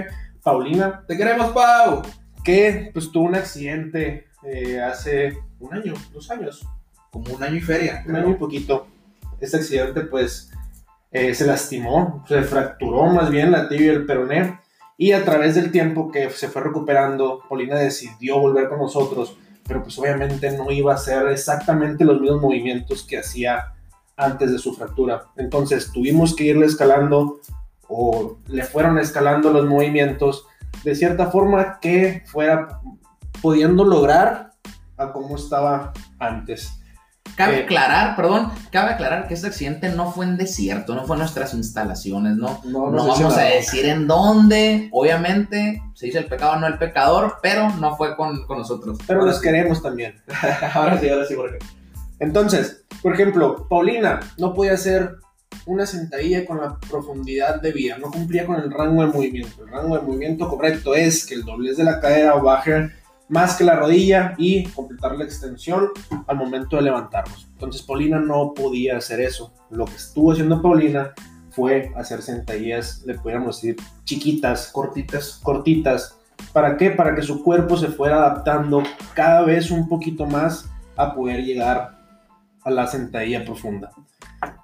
Paulina, 0.42 1.04
¡Te 1.06 1.16
queremos, 1.16 1.50
Pau! 1.52 2.02
Que 2.48 2.90
pues 2.94 3.12
tuvo 3.12 3.26
un 3.26 3.34
accidente 3.34 4.24
eh, 4.42 4.80
hace 4.80 5.36
un 5.60 5.74
año, 5.74 5.92
dos 6.14 6.30
años, 6.30 6.66
Como 7.10 7.34
un 7.34 7.42
año 7.42 7.56
y 7.56 7.60
feria. 7.60 8.02
un 8.08 8.16
año 8.16 8.30
y 8.30 8.34
poquito. 8.36 8.86
Este 9.38 9.58
accidente 9.58 10.00
pues 10.00 10.50
eh, 11.12 11.34
se 11.34 11.46
lastimó, 11.46 12.24
se 12.26 12.40
fracturó 12.40 13.04
más 13.08 13.28
bien 13.28 13.50
la 13.50 13.68
tibia 13.68 13.92
y 13.92 13.96
el 13.96 14.06
peroné 14.06 14.60
y 14.96 15.12
a 15.12 15.26
través 15.26 15.56
del 15.56 15.70
tiempo 15.70 16.10
que 16.10 16.30
se 16.30 16.48
fue 16.48 16.62
recuperando, 16.62 17.42
Paulina 17.46 17.76
decidió 17.76 18.38
volver 18.38 18.70
con 18.70 18.78
nosotros, 18.78 19.36
pero 19.66 19.82
pues 19.82 19.98
obviamente 19.98 20.50
no 20.52 20.70
iba 20.70 20.92
a 20.92 20.96
hacer 20.96 21.28
exactamente 21.28 22.06
los 22.06 22.18
mismos 22.18 22.40
movimientos 22.40 23.02
que 23.02 23.18
hacía 23.18 23.74
antes 24.16 24.52
de 24.52 24.58
su 24.58 24.74
fractura. 24.74 25.24
Entonces 25.36 25.92
tuvimos 25.92 26.34
que 26.34 26.44
irle 26.44 26.64
escalando 26.64 27.40
o 27.88 28.38
le 28.46 28.64
fueron 28.64 28.98
escalando 28.98 29.52
los 29.52 29.66
movimientos 29.66 30.46
de 30.84 30.94
cierta 30.94 31.26
forma 31.26 31.78
que 31.80 32.22
fuera 32.26 32.80
pudiendo 33.42 33.84
lograr 33.84 34.52
a 34.96 35.12
cómo 35.12 35.36
estaba 35.36 35.92
antes. 36.18 36.72
Cabe 37.36 37.60
Eh, 37.60 37.62
aclarar, 37.64 38.16
perdón, 38.16 38.50
cabe 38.72 38.94
aclarar 38.94 39.28
que 39.28 39.34
este 39.34 39.46
accidente 39.46 39.90
no 39.90 40.10
fue 40.10 40.24
en 40.24 40.36
desierto, 40.36 40.94
no 40.94 41.06
fue 41.06 41.14
en 41.16 41.20
nuestras 41.20 41.54
instalaciones, 41.54 42.36
¿no? 42.36 42.60
No, 42.64 42.90
vamos 42.90 43.36
a 43.36 43.42
decir 43.42 43.86
en 43.86 44.06
dónde, 44.08 44.88
obviamente, 44.92 45.82
se 45.94 46.06
dice 46.06 46.18
el 46.18 46.26
pecado, 46.26 46.56
no 46.56 46.66
el 46.66 46.78
pecador, 46.78 47.36
pero 47.42 47.70
no 47.76 47.96
fue 47.96 48.16
con, 48.16 48.44
con 48.46 48.58
nosotros. 48.58 48.98
Pero 49.06 49.20
ahora, 49.20 49.32
los 49.32 49.40
queremos 49.40 49.82
también. 49.82 50.20
ahora 50.74 50.98
sí, 50.98 51.08
ahora 51.08 51.26
sí, 51.26 51.34
Jorge. 51.34 51.58
Entonces, 52.18 52.84
por 53.02 53.14
ejemplo, 53.14 53.68
Paulina 53.68 54.20
no 54.38 54.54
podía 54.54 54.72
hacer 54.72 55.16
una 55.66 55.86
sentadilla 55.86 56.46
con 56.46 56.58
la 56.60 56.78
profundidad 56.78 57.60
debida, 57.60 57.98
no 57.98 58.10
cumplía 58.10 58.46
con 58.46 58.56
el 58.56 58.70
rango 58.70 59.02
de 59.02 59.08
movimiento. 59.08 59.64
El 59.64 59.70
rango 59.70 59.96
de 59.96 60.02
movimiento 60.02 60.48
correcto 60.48 60.94
es 60.94 61.26
que 61.26 61.34
el 61.34 61.44
doblez 61.44 61.76
de 61.76 61.84
la 61.84 62.00
cadera 62.00 62.34
baje 62.34 62.90
más 63.28 63.56
que 63.56 63.64
la 63.64 63.76
rodilla 63.76 64.34
y 64.38 64.64
completar 64.68 65.16
la 65.16 65.24
extensión 65.24 65.90
al 66.26 66.36
momento 66.36 66.76
de 66.76 66.82
levantarnos. 66.82 67.48
Entonces 67.52 67.82
Paulina 67.82 68.18
no 68.18 68.54
podía 68.54 68.96
hacer 68.96 69.20
eso. 69.20 69.52
Lo 69.70 69.84
que 69.84 69.96
estuvo 69.96 70.32
haciendo 70.32 70.62
Paulina 70.62 71.12
fue 71.50 71.92
hacer 71.96 72.22
sentadillas, 72.22 73.02
le 73.04 73.14
pudiéramos 73.14 73.60
decir, 73.60 73.76
chiquitas, 74.04 74.70
cortitas, 74.72 75.40
cortitas. 75.42 76.16
¿Para 76.52 76.76
qué? 76.76 76.90
Para 76.90 77.14
que 77.14 77.22
su 77.22 77.42
cuerpo 77.42 77.76
se 77.76 77.88
fuera 77.88 78.16
adaptando 78.16 78.82
cada 79.14 79.42
vez 79.42 79.70
un 79.70 79.88
poquito 79.88 80.24
más 80.24 80.70
a 80.96 81.14
poder 81.14 81.44
llegar 81.44 81.98
a 82.64 82.70
la 82.70 82.86
sentadilla 82.86 83.44
profunda. 83.44 83.90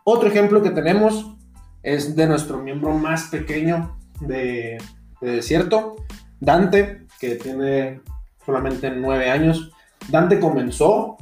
Otro 0.04 0.28
ejemplo 0.28 0.62
que 0.62 0.70
tenemos 0.70 1.34
es 1.82 2.14
de 2.14 2.26
nuestro 2.26 2.58
miembro 2.58 2.92
más 2.92 3.28
pequeño 3.28 3.98
de, 4.20 4.78
de 5.20 5.30
desierto, 5.30 5.96
Dante, 6.40 7.06
que 7.18 7.36
tiene 7.36 8.02
solamente 8.44 8.90
nueve 8.90 9.30
años. 9.30 9.72
Dante 10.10 10.38
comenzó 10.38 11.16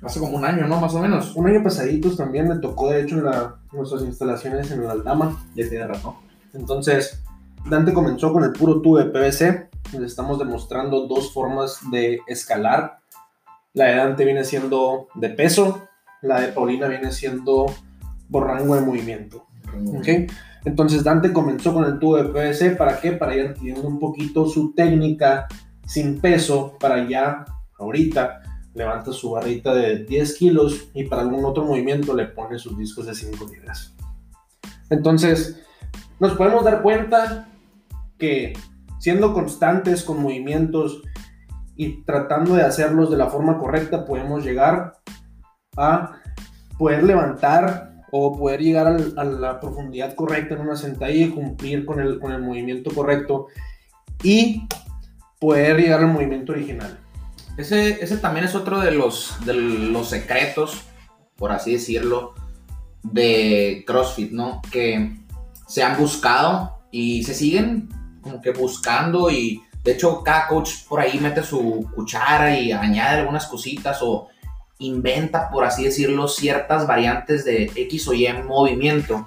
hace 0.00 0.20
como 0.20 0.36
un 0.36 0.44
año, 0.44 0.66
¿no? 0.66 0.80
Más 0.80 0.94
o 0.94 1.00
menos. 1.00 1.34
Un 1.34 1.48
año 1.48 1.62
pasaditos 1.62 2.16
también 2.16 2.46
me 2.46 2.58
tocó, 2.58 2.90
de 2.90 3.02
hecho, 3.02 3.18
en 3.18 3.24
nuestras 3.72 4.02
instalaciones 4.02 4.70
en 4.70 4.82
el 4.82 4.90
Aldama. 4.90 5.44
Ya 5.56 5.68
tiene 5.68 5.86
razón. 5.86 6.14
Entonces, 6.52 7.22
Dante 7.68 7.92
comenzó 7.92 8.32
con 8.32 8.44
el 8.44 8.52
puro 8.52 8.80
tubo 8.80 8.98
de 8.98 9.06
PVC. 9.06 9.70
Le 9.98 10.06
estamos 10.06 10.38
demostrando 10.38 11.06
dos 11.06 11.32
formas 11.32 11.80
de 11.90 12.20
escalar. 12.26 12.98
La 13.72 13.86
de 13.86 13.96
Dante 13.96 14.24
viene 14.24 14.44
siendo 14.44 15.08
de 15.14 15.30
peso, 15.30 15.88
la 16.22 16.40
de 16.40 16.48
Paulina 16.48 16.86
viene 16.86 17.10
siendo 17.10 17.66
por 18.30 18.46
rango 18.46 18.74
de 18.74 18.80
movimiento. 18.82 19.46
¿Okay? 19.98 20.26
Entonces 20.64 21.04
Dante 21.04 21.32
comenzó 21.32 21.74
con 21.74 21.84
el 21.84 21.98
tubo 21.98 22.16
de 22.16 22.24
PVC, 22.24 22.76
¿para 22.76 23.00
qué? 23.00 23.12
Para 23.12 23.34
ir 23.36 23.48
adquiriendo 23.48 23.86
un 23.86 23.98
poquito 23.98 24.46
su 24.46 24.72
técnica 24.74 25.46
sin 25.86 26.20
peso, 26.20 26.76
para 26.80 27.06
ya 27.08 27.44
ahorita 27.78 28.40
levanta 28.74 29.12
su 29.12 29.30
barrita 29.30 29.74
de 29.74 30.04
10 30.04 30.38
kilos 30.38 30.88
y 30.94 31.04
para 31.04 31.22
algún 31.22 31.44
otro 31.44 31.64
movimiento 31.64 32.14
le 32.14 32.26
pone 32.26 32.58
sus 32.58 32.76
discos 32.76 33.06
de 33.06 33.14
5 33.14 33.46
libras. 33.52 33.94
Entonces, 34.90 35.62
nos 36.18 36.32
podemos 36.32 36.64
dar 36.64 36.82
cuenta 36.82 37.48
que 38.18 38.54
siendo 38.98 39.32
constantes 39.32 40.02
con 40.02 40.22
movimientos 40.22 41.02
y 41.76 42.04
tratando 42.04 42.54
de 42.54 42.62
hacerlos 42.62 43.10
de 43.10 43.16
la 43.16 43.28
forma 43.28 43.58
correcta, 43.58 44.04
podemos 44.06 44.44
llegar 44.44 44.94
a 45.76 46.20
poder 46.78 47.04
levantar 47.04 47.93
o 48.16 48.38
poder 48.38 48.60
llegar 48.60 48.86
a 49.16 49.24
la 49.24 49.58
profundidad 49.58 50.14
correcta 50.14 50.54
en 50.54 50.60
una 50.60 50.76
sentadilla 50.76 51.26
y 51.26 51.30
cumplir 51.30 51.84
con 51.84 51.98
el, 51.98 52.20
con 52.20 52.30
el 52.30 52.40
movimiento 52.40 52.94
correcto 52.94 53.48
y 54.22 54.68
poder 55.40 55.80
llegar 55.80 55.98
al 55.98 56.12
movimiento 56.12 56.52
original. 56.52 57.00
Ese, 57.58 58.04
ese 58.04 58.18
también 58.18 58.46
es 58.46 58.54
otro 58.54 58.78
de 58.78 58.92
los, 58.92 59.34
de 59.44 59.54
los 59.54 60.10
secretos, 60.10 60.82
por 61.34 61.50
así 61.50 61.72
decirlo, 61.72 62.34
de 63.02 63.82
CrossFit, 63.84 64.30
¿no? 64.30 64.62
Que 64.70 65.16
se 65.66 65.82
han 65.82 65.98
buscado 65.98 66.78
y 66.92 67.24
se 67.24 67.34
siguen 67.34 67.88
como 68.20 68.40
que 68.40 68.52
buscando 68.52 69.28
y 69.28 69.60
de 69.82 69.90
hecho 69.90 70.22
cada 70.22 70.46
coach 70.46 70.84
por 70.88 71.00
ahí 71.00 71.18
mete 71.18 71.42
su 71.42 71.90
cuchara 71.92 72.56
y 72.56 72.70
añade 72.70 73.18
algunas 73.18 73.48
cositas 73.48 73.98
o 74.02 74.28
inventa, 74.84 75.50
por 75.50 75.64
así 75.64 75.84
decirlo, 75.84 76.28
ciertas 76.28 76.86
variantes 76.86 77.44
de 77.44 77.70
X 77.74 78.08
o 78.08 78.14
Y 78.14 78.32
movimiento. 78.44 79.26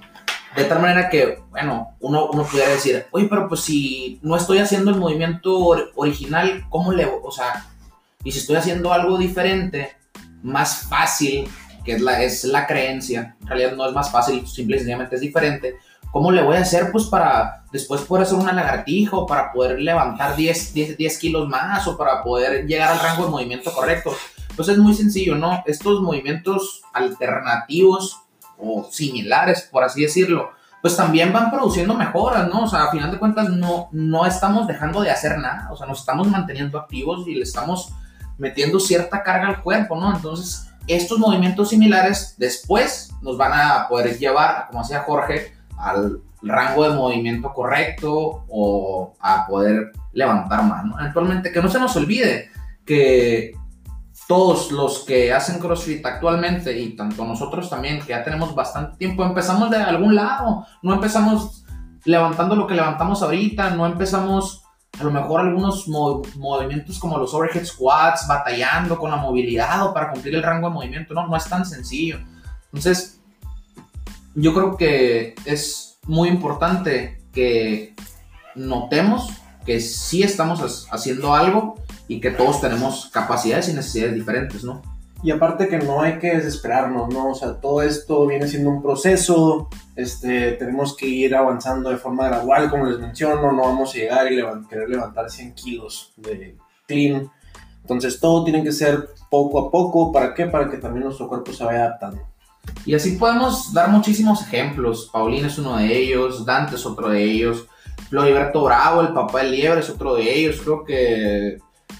De 0.55 0.63
tal 0.63 0.81
manera 0.81 1.09
que, 1.09 1.39
bueno, 1.51 1.95
uno, 1.99 2.29
uno 2.31 2.43
pudiera 2.43 2.71
decir, 2.71 3.05
oye, 3.11 3.27
pero 3.29 3.47
pues 3.47 3.61
si 3.61 4.19
no 4.23 4.35
estoy 4.35 4.57
haciendo 4.57 4.91
el 4.91 4.97
movimiento 4.97 5.55
original, 5.95 6.65
¿cómo 6.69 6.91
le, 6.91 7.05
o 7.05 7.31
sea, 7.31 7.67
y 8.23 8.31
si 8.31 8.39
estoy 8.39 8.55
haciendo 8.55 8.91
algo 8.91 9.17
diferente, 9.17 9.95
más 10.41 10.87
fácil, 10.89 11.47
que 11.83 11.93
es 11.93 12.01
la, 12.01 12.21
es 12.23 12.43
la 12.43 12.65
creencia, 12.65 13.35
en 13.39 13.47
realidad 13.47 13.73
no 13.73 13.87
es 13.87 13.93
más 13.93 14.11
fácil, 14.11 14.47
simple 14.47 14.77
y 14.77 14.79
sencillamente 14.79 15.15
es 15.15 15.21
diferente, 15.21 15.77
¿cómo 16.11 16.31
le 16.31 16.41
voy 16.41 16.57
a 16.57 16.61
hacer 16.61 16.91
pues 16.91 17.05
para 17.05 17.63
después 17.71 18.01
poder 18.01 18.23
hacer 18.23 18.37
una 18.37 18.53
lagartija 18.53 19.15
o 19.15 19.25
para 19.25 19.51
poder 19.51 19.79
levantar 19.79 20.35
10, 20.35 20.73
10, 20.73 20.97
10 20.97 21.17
kilos 21.19 21.47
más 21.47 21.87
o 21.87 21.97
para 21.97 22.23
poder 22.23 22.65
llegar 22.65 22.91
al 22.91 22.99
rango 22.99 23.25
de 23.25 23.31
movimiento 23.31 23.71
correcto? 23.71 24.15
Pues 24.57 24.67
es 24.67 24.77
muy 24.77 24.93
sencillo, 24.93 25.35
¿no? 25.35 25.63
Estos 25.65 26.01
movimientos 26.01 26.81
alternativos 26.91 28.19
o 28.57 28.87
similares, 28.91 29.69
por 29.71 29.83
así 29.83 30.01
decirlo, 30.01 30.49
pues 30.81 30.97
también 30.97 31.31
van 31.31 31.51
produciendo 31.51 31.93
mejoras, 31.93 32.49
¿no? 32.49 32.63
O 32.63 32.67
sea, 32.67 32.85
a 32.85 32.91
final 32.91 33.11
de 33.11 33.19
cuentas 33.19 33.49
no, 33.49 33.87
no 33.91 34.25
estamos 34.25 34.67
dejando 34.67 35.01
de 35.01 35.11
hacer 35.11 35.37
nada, 35.37 35.69
o 35.71 35.77
sea, 35.77 35.87
nos 35.87 35.99
estamos 35.99 36.27
manteniendo 36.27 36.79
activos 36.79 37.27
y 37.27 37.35
le 37.35 37.43
estamos 37.43 37.93
metiendo 38.37 38.79
cierta 38.79 39.23
carga 39.23 39.47
al 39.47 39.61
cuerpo, 39.61 39.95
¿no? 39.95 40.13
Entonces, 40.15 40.67
estos 40.87 41.19
movimientos 41.19 41.69
similares 41.69 42.35
después 42.37 43.11
nos 43.21 43.37
van 43.37 43.53
a 43.53 43.87
poder 43.87 44.17
llevar, 44.17 44.67
como 44.67 44.81
decía 44.81 45.03
Jorge, 45.05 45.53
al 45.77 46.21
rango 46.41 46.89
de 46.89 46.95
movimiento 46.95 47.53
correcto 47.53 48.45
o 48.47 49.13
a 49.19 49.45
poder 49.47 49.91
levantar 50.13 50.63
más, 50.63 50.85
¿no? 50.85 50.97
Actualmente, 50.97 51.51
que 51.51 51.61
no 51.61 51.69
se 51.69 51.79
nos 51.79 51.95
olvide 51.95 52.49
que 52.85 53.53
todos 54.27 54.71
los 54.71 54.99
que 54.99 55.33
hacen 55.33 55.59
CrossFit 55.59 56.05
actualmente 56.05 56.77
y 56.77 56.95
tanto 56.95 57.23
nosotros 57.25 57.69
también, 57.69 57.99
que 58.01 58.09
ya 58.09 58.23
tenemos 58.23 58.53
bastante 58.53 58.97
tiempo, 58.97 59.23
empezamos 59.23 59.71
de 59.71 59.77
algún 59.77 60.15
lado, 60.15 60.65
no 60.81 60.93
empezamos 60.93 61.63
levantando 62.03 62.55
lo 62.55 62.67
que 62.67 62.75
levantamos 62.75 63.21
ahorita, 63.23 63.69
no 63.71 63.85
empezamos 63.85 64.63
a 64.99 65.03
lo 65.03 65.11
mejor 65.11 65.41
algunos 65.41 65.87
movimientos 65.87 66.99
como 66.99 67.17
los 67.17 67.33
overhead 67.33 67.65
squats, 67.65 68.27
batallando 68.27 68.97
con 68.97 69.11
la 69.11 69.17
movilidad 69.17 69.85
o 69.85 69.93
para 69.93 70.11
cumplir 70.11 70.35
el 70.35 70.43
rango 70.43 70.67
de 70.67 70.73
movimiento, 70.73 71.13
no, 71.13 71.27
no 71.27 71.35
es 71.35 71.45
tan 71.45 71.65
sencillo. 71.65 72.19
Entonces, 72.65 73.21
yo 74.35 74.53
creo 74.53 74.75
que 74.75 75.35
es 75.45 75.99
muy 76.03 76.29
importante 76.29 77.23
que 77.31 77.95
notemos 78.55 79.29
que 79.65 79.79
sí 79.79 80.23
estamos 80.23 80.87
haciendo 80.91 81.33
algo 81.33 81.75
y 82.07 82.19
que 82.19 82.31
todos 82.31 82.61
tenemos 82.61 83.09
capacidades 83.11 83.69
y 83.69 83.73
necesidades 83.73 84.15
diferentes, 84.15 84.63
¿no? 84.63 84.81
Y 85.23 85.31
aparte 85.31 85.67
que 85.67 85.79
no 85.79 86.01
hay 86.01 86.19
que 86.19 86.35
desesperarnos, 86.35 87.11
¿no? 87.11 87.31
O 87.31 87.35
sea, 87.35 87.59
todo 87.59 87.81
esto 87.81 88.27
viene 88.27 88.47
siendo 88.47 88.69
un 88.69 88.83
proceso, 88.83 89.67
este, 89.95 90.51
tenemos 90.53 90.95
que 90.95 91.07
ir 91.07 91.35
avanzando 91.35 91.89
de 91.89 91.97
forma 91.97 92.27
gradual, 92.27 92.69
como 92.69 92.85
les 92.85 92.99
menciono, 92.99 93.51
no 93.51 93.63
vamos 93.63 93.95
a 93.95 93.97
llegar 93.97 94.31
y 94.31 94.37
querer 94.69 94.89
levantar 94.89 95.29
100 95.29 95.55
kilos 95.55 96.13
de 96.17 96.55
clean. 96.85 97.31
Entonces 97.81 98.19
todo 98.19 98.43
tiene 98.43 98.63
que 98.63 98.71
ser 98.71 99.09
poco 99.31 99.59
a 99.59 99.71
poco, 99.71 100.11
¿para 100.11 100.33
qué? 100.33 100.45
Para 100.45 100.69
que 100.69 100.77
también 100.77 101.05
nuestro 101.05 101.27
cuerpo 101.27 101.51
se 101.51 101.63
vaya 101.63 101.85
adaptando. 101.85 102.21
Y 102.85 102.93
así 102.93 103.15
podemos 103.15 103.73
dar 103.73 103.89
muchísimos 103.89 104.41
ejemplos. 104.41 105.09
Paulina 105.11 105.47
es 105.47 105.57
uno 105.57 105.77
de 105.77 105.97
ellos, 105.97 106.45
Dante 106.45 106.75
es 106.75 106.85
otro 106.85 107.09
de 107.09 107.23
ellos, 107.23 107.65
Floriberto 108.09 108.63
Bravo, 108.63 109.01
el 109.01 109.13
papá 109.13 109.39
del 109.39 109.51
liebre, 109.51 109.79
es 109.79 109.89
otro 109.89 110.15
de 110.15 110.39
ellos. 110.39 110.61
Creo 110.63 110.83
que 110.83 111.57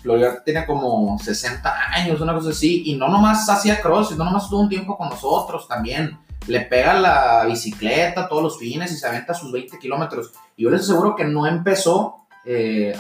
Floriberto 0.08 0.42
tiene 0.46 0.66
como 0.66 1.20
60 1.20 1.70
años, 1.94 2.22
una 2.22 2.34
cosa 2.34 2.52
así, 2.52 2.84
y 2.86 2.96
no 2.96 3.10
nomás 3.10 3.50
hacía 3.50 3.82
cross, 3.82 4.16
no 4.16 4.24
nomás 4.24 4.46
estuvo 4.46 4.62
un 4.62 4.70
tiempo 4.70 4.98
con 4.98 5.10
nosotros 5.10 5.68
también. 5.68 6.18
Le 6.48 6.62
pega 6.62 6.94
la 6.94 7.44
bicicleta 7.46 8.30
todos 8.30 8.42
los 8.42 8.58
fines 8.58 8.90
y 8.94 8.96
se 8.96 9.06
aventa 9.06 9.34
sus 9.34 9.52
20 9.52 9.78
kilómetros. 9.80 10.32
Y 10.56 10.64
yo 10.64 10.70
les 10.70 10.82
aseguro 10.82 11.14
que 11.14 11.26
no 11.26 11.46
empezó 11.46 12.26
eh, 12.46 12.98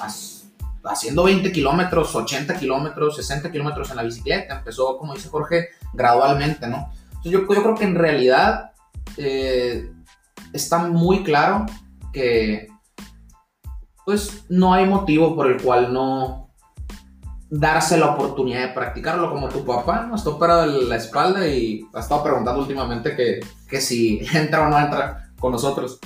haciendo 0.84 1.24
20 1.24 1.50
kilómetros, 1.54 2.14
80 2.14 2.60
kilómetros, 2.60 3.16
60 3.16 3.54
kilómetros 3.54 3.90
en 3.90 3.96
la 3.96 4.04
bicicleta. 4.04 4.58
Empezó, 4.58 4.98
como 4.98 5.14
dice 5.14 5.30
Jorge, 5.30 5.70
gradualmente, 5.94 6.68
¿no? 6.68 6.92
Entonces 7.06 7.32
yo, 7.32 7.40
yo 7.40 7.64
creo 7.64 7.76
que 7.76 7.86
en 7.86 7.96
realidad 7.96 8.72
eh, 9.16 9.90
está 10.52 10.80
muy 10.80 11.24
claro 11.24 11.66
que 12.12 12.68
pues 14.06 14.46
no 14.50 14.74
hay 14.74 14.86
motivo 14.86 15.36
por 15.36 15.50
el 15.50 15.62
cual 15.62 15.94
no 15.94 16.47
darse 17.50 17.98
la 17.98 18.12
oportunidad 18.12 18.68
de 18.68 18.74
practicarlo 18.74 19.32
como 19.32 19.48
tu 19.50 19.66
papá, 19.66 20.06
¿no? 20.08 20.16
Está 20.16 20.32
operado 20.32 20.63
en 20.63 20.89
la 20.89 20.98
espalda 20.98 21.48
y 21.48 21.86
ha 21.94 22.00
estado 22.00 22.24
preguntando 22.24 22.62
últimamente 22.62 23.16
que, 23.16 23.39
que 23.70 23.82
si 23.82 24.22
entra 24.34 24.68
o 24.68 24.70
no 24.70 24.80
entra 24.80 25.32
con 25.39 25.51
nosotros. 25.51 26.00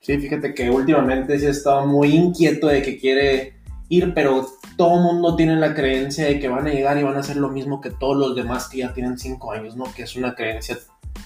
Sí, 0.00 0.18
fíjate 0.18 0.54
que 0.54 0.70
últimamente 0.70 1.38
sí 1.38 1.46
ha 1.46 1.50
estado 1.50 1.86
muy 1.86 2.14
inquieto 2.14 2.68
de 2.68 2.82
que 2.82 2.98
quiere 2.98 3.56
ir, 3.88 4.14
pero 4.14 4.46
todo 4.76 4.96
el 4.96 5.02
mundo 5.02 5.34
tiene 5.34 5.56
la 5.56 5.74
creencia 5.74 6.26
de 6.26 6.38
que 6.38 6.48
van 6.48 6.66
a 6.66 6.70
llegar 6.70 6.96
y 6.98 7.02
van 7.02 7.16
a 7.16 7.20
hacer 7.20 7.36
lo 7.36 7.48
mismo 7.48 7.80
que 7.80 7.90
todos 7.90 8.16
los 8.16 8.36
demás 8.36 8.68
que 8.68 8.78
ya 8.78 8.92
tienen 8.92 9.18
5 9.18 9.52
años, 9.52 9.76
¿no? 9.76 9.84
Que 9.94 10.02
es 10.02 10.14
una 10.14 10.34
creencia 10.34 10.78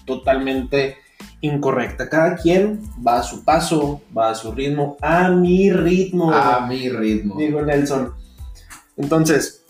totalmente 0.06 0.96
incorrecta. 1.40 2.08
Cada 2.08 2.36
quien 2.36 2.80
va 3.06 3.18
a 3.18 3.22
su 3.22 3.44
paso, 3.44 4.00
va 4.16 4.30
a 4.30 4.34
su 4.34 4.52
ritmo, 4.52 4.96
a 5.02 5.28
mi 5.30 5.70
ritmo. 5.70 6.32
A 6.32 6.66
mi 6.66 6.88
ritmo. 6.88 7.36
Digo 7.36 7.62
Nelson. 7.62 8.14
Entonces, 9.00 9.64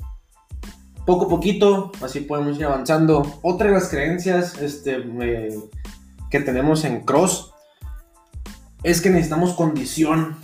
poco 1.07 1.27
a 1.27 1.29
poquito, 1.29 1.93
así 2.03 2.21
podemos 2.21 2.59
ir 2.59 2.65
avanzando. 2.65 3.39
Otra 3.43 3.69
de 3.69 3.75
las 3.75 3.89
creencias, 3.89 4.59
este, 4.61 5.05
que 6.31 6.41
tenemos 6.41 6.85
en 6.85 7.01
cross 7.01 7.53
es 8.83 9.01
que 9.01 9.11
necesitamos 9.11 9.55
condición 9.55 10.37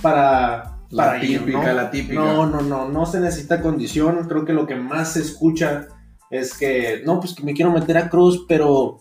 para, 0.00 0.78
La 0.90 1.04
para 1.04 1.24
ir, 1.24 1.40
típica, 1.40 1.58
¿no? 1.58 1.72
la 1.72 1.90
típica. 1.90 2.20
No, 2.20 2.46
no, 2.46 2.60
no, 2.60 2.88
no 2.88 3.06
se 3.06 3.20
necesita 3.20 3.60
condición. 3.60 4.28
Creo 4.28 4.44
que 4.44 4.52
lo 4.52 4.66
que 4.66 4.76
más 4.76 5.14
se 5.14 5.20
escucha 5.20 5.88
es 6.30 6.56
que, 6.56 7.02
no, 7.04 7.18
pues 7.18 7.34
que 7.34 7.42
me 7.42 7.54
quiero 7.54 7.72
meter 7.72 7.98
a 7.98 8.08
cruz, 8.08 8.44
pero 8.48 9.00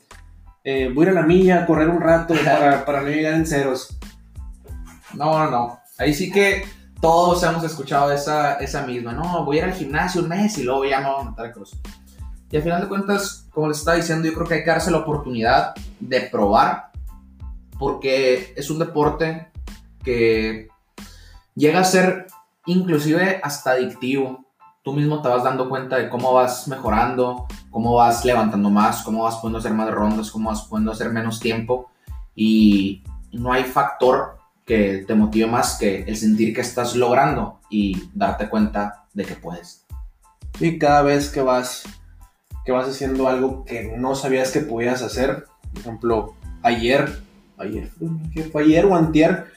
eh, 0.63 0.91
voy 0.93 1.05
a 1.05 1.11
ir 1.11 1.17
a 1.17 1.21
la 1.21 1.27
milla 1.27 1.63
a 1.63 1.65
correr 1.65 1.89
un 1.89 2.01
rato 2.01 2.33
para, 2.45 2.85
para 2.85 3.01
no 3.01 3.09
llegar 3.09 3.33
en 3.33 3.45
ceros. 3.45 3.97
No, 5.13 5.37
no, 5.37 5.51
no. 5.51 5.79
Ahí 5.97 6.13
sí 6.13 6.31
que 6.31 6.63
todos 7.01 7.41
hemos 7.43 7.63
escuchado 7.63 8.11
esa, 8.11 8.53
esa 8.55 8.85
misma. 8.85 9.11
No, 9.11 9.43
voy 9.43 9.57
a 9.57 9.59
ir 9.59 9.65
al 9.65 9.73
gimnasio 9.73 10.21
un 10.21 10.29
mes 10.29 10.57
y 10.59 10.63
luego 10.63 10.85
ya 10.85 11.01
me 11.01 11.09
voy 11.09 11.21
a 11.21 11.29
meter 11.29 11.45
a 11.47 11.51
cruz. 11.51 11.71
Y 12.51 12.57
al 12.57 12.63
final 12.63 12.81
de 12.81 12.87
cuentas, 12.87 13.47
como 13.51 13.67
les 13.67 13.79
estaba 13.79 13.97
diciendo, 13.97 14.27
yo 14.27 14.33
creo 14.35 14.45
que 14.45 14.53
hay 14.55 14.63
que 14.63 14.69
darse 14.69 14.91
la 14.91 14.99
oportunidad 14.99 15.73
de 15.99 16.21
probar. 16.21 16.91
Porque 17.79 18.53
es 18.55 18.69
un 18.69 18.77
deporte 18.77 19.51
que 20.03 20.67
llega 21.55 21.79
a 21.79 21.83
ser 21.83 22.27
inclusive 22.67 23.41
hasta 23.43 23.71
adictivo. 23.71 24.45
Tú 24.83 24.93
mismo 24.93 25.21
te 25.21 25.29
vas 25.29 25.43
dando 25.43 25.67
cuenta 25.69 25.97
de 25.97 26.09
cómo 26.09 26.33
vas 26.33 26.67
mejorando, 26.67 27.47
cómo 27.71 27.95
vas 27.95 28.23
levantando 28.23 28.69
más, 28.69 29.01
cómo 29.01 29.23
vas 29.23 29.37
pudiendo 29.37 29.57
hacer 29.57 29.73
más 29.73 29.89
rondas, 29.89 30.29
cómo 30.29 30.49
vas 30.49 30.61
pudiendo 30.63 30.91
hacer 30.91 31.09
menos 31.11 31.39
tiempo. 31.39 31.89
Y 32.35 33.03
no 33.31 33.51
hay 33.51 33.63
factor 33.63 34.40
que 34.71 35.03
te 35.05 35.15
motive 35.15 35.47
más 35.47 35.77
que 35.77 36.05
el 36.07 36.15
sentir 36.15 36.55
que 36.55 36.61
estás 36.61 36.95
logrando 36.95 37.59
y 37.69 38.03
darte 38.13 38.47
cuenta 38.47 39.03
de 39.13 39.25
que 39.25 39.35
puedes. 39.35 39.85
Y 40.61 40.79
cada 40.79 41.01
vez 41.01 41.29
que 41.29 41.41
vas, 41.41 41.83
que 42.63 42.71
vas 42.71 42.87
haciendo 42.87 43.27
algo 43.27 43.65
que 43.65 43.93
no 43.97 44.15
sabías 44.15 44.49
que 44.49 44.61
podías 44.61 45.01
hacer, 45.01 45.43
por 45.73 45.81
ejemplo, 45.81 46.35
ayer, 46.61 47.19
ayer, 47.57 47.89
¿qué 48.33 48.43
fue 48.43 48.63
ayer 48.63 48.85
o 48.85 48.95
antier, 48.95 49.47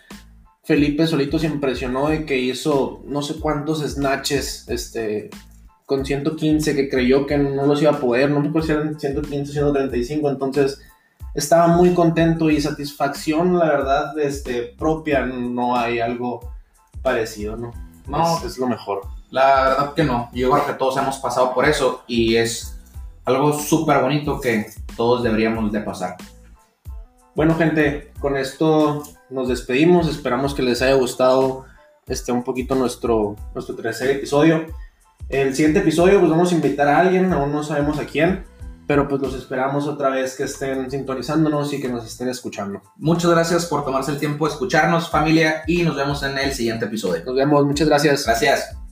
Felipe 0.64 1.06
solito 1.06 1.38
se 1.38 1.46
impresionó 1.46 2.08
de 2.08 2.24
que 2.24 2.36
hizo 2.36 3.04
no 3.06 3.22
sé 3.22 3.38
cuántos 3.38 3.88
snatches, 3.88 4.68
este, 4.68 5.30
con 5.86 6.04
115 6.04 6.74
que 6.74 6.88
creyó 6.88 7.24
que 7.24 7.38
no 7.38 7.66
los 7.66 7.80
iba 7.80 7.92
a 7.92 8.00
poder, 8.00 8.32
no 8.32 8.40
me 8.40 8.48
acuerdo 8.48 8.66
si 8.66 8.72
eran 8.72 8.98
115 8.98 9.50
o 9.52 9.54
135, 9.54 10.28
entonces 10.28 10.80
estaba 11.34 11.66
muy 11.68 11.94
contento 11.94 12.50
y 12.50 12.60
satisfacción, 12.60 13.58
la 13.58 13.66
verdad, 13.66 14.18
este, 14.18 14.74
propia, 14.78 15.26
no 15.26 15.76
hay 15.76 16.00
algo 16.00 16.52
parecido, 17.02 17.56
¿no? 17.56 17.72
No. 18.06 18.38
es, 18.38 18.44
es 18.44 18.58
lo 18.58 18.66
mejor. 18.66 19.02
La 19.30 19.64
verdad 19.64 19.94
que 19.94 20.04
no. 20.04 20.30
Yo 20.32 20.50
creo 20.50 20.66
que 20.66 20.74
todos 20.74 20.96
hemos 20.96 21.18
pasado 21.18 21.52
por 21.52 21.64
eso 21.64 22.02
y 22.06 22.36
es 22.36 22.78
algo 23.24 23.52
súper 23.58 24.00
bonito 24.00 24.40
que 24.40 24.66
todos 24.96 25.22
deberíamos 25.22 25.72
de 25.72 25.80
pasar. 25.80 26.16
Bueno, 27.34 27.56
gente, 27.56 28.12
con 28.20 28.36
esto 28.36 29.02
nos 29.30 29.48
despedimos. 29.48 30.06
Esperamos 30.08 30.54
que 30.54 30.62
les 30.62 30.82
haya 30.82 30.94
gustado 30.94 31.64
este, 32.06 32.30
un 32.30 32.44
poquito 32.44 32.74
nuestro, 32.74 33.34
nuestro 33.54 33.74
tercer 33.74 34.10
episodio. 34.10 34.66
El 35.28 35.54
siguiente 35.54 35.80
episodio, 35.80 36.20
pues 36.20 36.30
vamos 36.30 36.52
a 36.52 36.54
invitar 36.54 36.86
a 36.86 37.00
alguien, 37.00 37.32
aún 37.32 37.50
no 37.50 37.62
sabemos 37.62 37.98
a 37.98 38.04
quién, 38.04 38.44
pero 38.86 39.08
pues 39.08 39.20
los 39.22 39.34
esperamos 39.34 39.86
otra 39.86 40.10
vez 40.10 40.36
que 40.36 40.44
estén 40.44 40.90
sintonizándonos 40.90 41.72
y 41.72 41.80
que 41.80 41.88
nos 41.88 42.04
estén 42.04 42.28
escuchando. 42.28 42.82
Muchas 42.96 43.30
gracias 43.30 43.66
por 43.66 43.84
tomarse 43.84 44.12
el 44.12 44.18
tiempo 44.18 44.46
de 44.46 44.52
escucharnos, 44.52 45.10
familia, 45.10 45.62
y 45.66 45.82
nos 45.82 45.96
vemos 45.96 46.22
en 46.22 46.38
el 46.38 46.52
siguiente 46.52 46.86
episodio. 46.86 47.24
Nos 47.24 47.34
vemos, 47.34 47.64
muchas 47.64 47.88
gracias. 47.88 48.24
Gracias. 48.24 48.83